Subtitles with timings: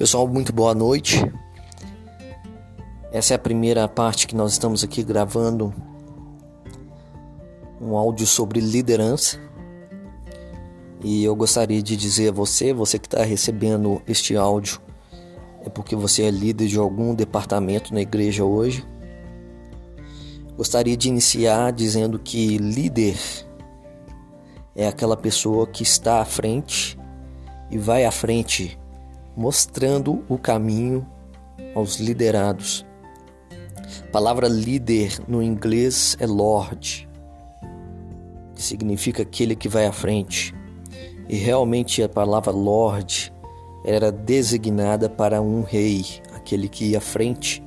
[0.00, 1.30] Pessoal, muito boa noite.
[3.12, 5.74] Essa é a primeira parte que nós estamos aqui gravando
[7.78, 9.38] um áudio sobre liderança.
[11.04, 14.80] E eu gostaria de dizer a você, você que está recebendo este áudio,
[15.66, 18.82] é porque você é líder de algum departamento na igreja hoje.
[20.56, 23.18] Gostaria de iniciar dizendo que líder
[24.74, 26.98] é aquela pessoa que está à frente
[27.70, 28.80] e vai à frente
[29.36, 31.06] mostrando o caminho
[31.74, 32.86] aos liderados.
[34.04, 37.08] A palavra líder no inglês é Lord,
[38.54, 40.54] que significa aquele que vai à frente.
[41.28, 43.32] E realmente a palavra Lord
[43.84, 47.62] era designada para um rei, aquele que ia à frente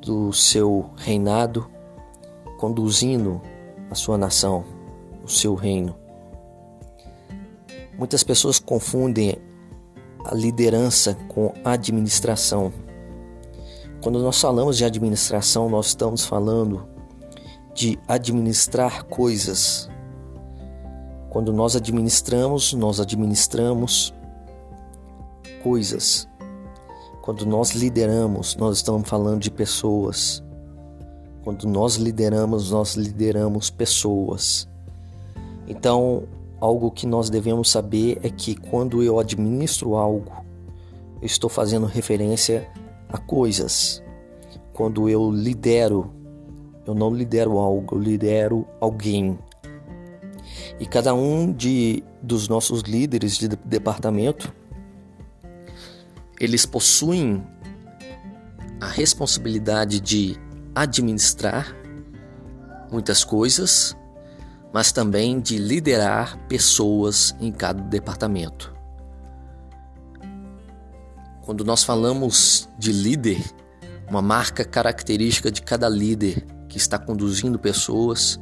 [0.00, 1.70] do seu reinado,
[2.58, 3.40] conduzindo
[3.90, 4.64] a sua nação,
[5.22, 5.96] o seu reino.
[7.96, 9.36] Muitas pessoas confundem
[10.24, 12.72] a liderança com administração.
[14.02, 16.86] Quando nós falamos de administração, nós estamos falando
[17.74, 19.88] de administrar coisas.
[21.30, 24.14] Quando nós administramos, nós administramos
[25.62, 26.28] coisas.
[27.22, 30.42] Quando nós lideramos, nós estamos falando de pessoas.
[31.44, 34.68] Quando nós lideramos, nós lideramos pessoas.
[35.66, 36.24] Então,
[36.60, 40.32] Algo que nós devemos saber é que quando eu administro algo,
[41.20, 42.68] eu estou fazendo referência
[43.08, 44.02] a coisas.
[44.72, 46.12] Quando eu lidero,
[46.86, 49.38] eu não lidero algo, eu lidero alguém.
[50.80, 54.52] E cada um de, dos nossos líderes de departamento,
[56.40, 57.44] eles possuem
[58.80, 60.36] a responsabilidade de
[60.74, 61.76] administrar
[62.90, 63.96] muitas coisas
[64.72, 68.74] mas também de liderar pessoas em cada departamento.
[71.42, 73.42] Quando nós falamos de líder,
[74.08, 78.38] uma marca característica de cada líder que está conduzindo pessoas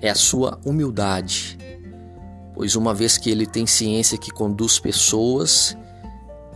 [0.00, 1.58] é a sua humildade,
[2.54, 5.76] pois uma vez que ele tem ciência que conduz pessoas,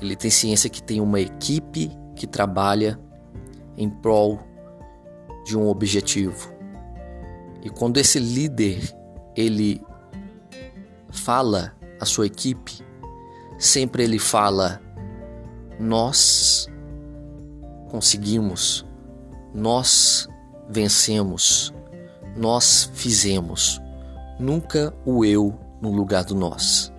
[0.00, 2.98] ele tem ciência que tem uma equipe que trabalha
[3.76, 4.41] em prol
[5.44, 6.57] de um objetivo.
[7.68, 8.80] E quando esse líder
[9.36, 9.82] ele
[11.10, 12.78] fala a sua equipe,
[13.58, 14.80] sempre ele fala:
[15.78, 16.66] nós
[17.90, 18.86] conseguimos,
[19.54, 20.26] nós
[20.66, 21.74] vencemos,
[22.34, 23.78] nós fizemos.
[24.40, 26.90] Nunca o eu no lugar do nós.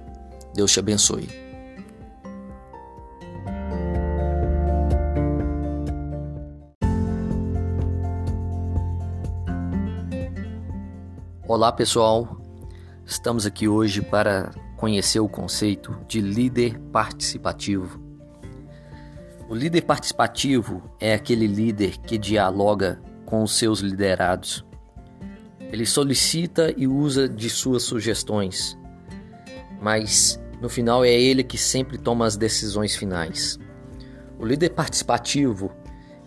[0.53, 1.28] Deus te abençoe.
[11.50, 12.40] Olá pessoal,
[13.04, 18.00] estamos aqui hoje para conhecer o conceito de líder participativo.
[19.50, 24.64] O líder participativo é aquele líder que dialoga com os seus liderados.
[25.59, 28.78] Ele solicita e usa de suas sugestões,
[29.82, 33.58] mas no final é ele que sempre toma as decisões finais.
[34.38, 35.72] O líder participativo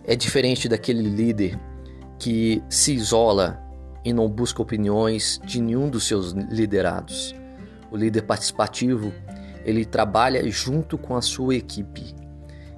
[0.03, 1.57] é diferente daquele líder
[2.19, 3.62] que se isola
[4.03, 7.33] e não busca opiniões de nenhum dos seus liderados.
[7.91, 9.13] O líder participativo,
[9.63, 12.15] ele trabalha junto com a sua equipe.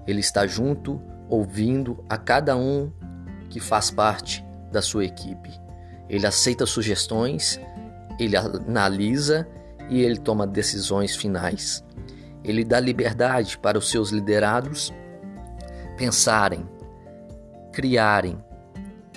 [0.06, 2.92] Ele está junto, ouvindo a cada um
[3.50, 5.50] que faz parte da sua equipe.
[6.10, 7.60] Ele aceita sugestões,
[8.20, 9.48] ele analisa
[9.90, 11.84] e ele toma decisões finais.
[12.44, 14.94] Ele dá liberdade para os seus liderados
[15.96, 16.68] pensarem,
[17.72, 18.38] criarem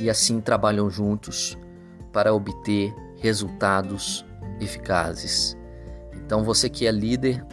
[0.00, 1.58] e assim trabalham juntos
[2.12, 4.24] para obter resultados
[4.60, 5.56] eficazes.
[6.14, 7.44] Então, você que é líder,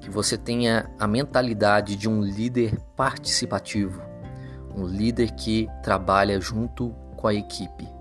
[0.00, 4.02] que você tenha a mentalidade de um líder participativo,
[4.74, 7.93] um líder que trabalha junto com a equipe.